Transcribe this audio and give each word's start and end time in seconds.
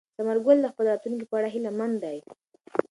ثمر 0.17 0.37
ګل 0.45 0.57
د 0.61 0.65
خپل 0.71 0.85
راتلونکي 0.91 1.25
په 1.27 1.35
اړه 1.39 1.49
هیله 1.55 1.71
من 1.79 1.91
دی. 2.03 2.17